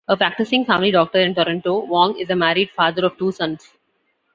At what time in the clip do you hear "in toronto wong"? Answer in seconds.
1.19-2.17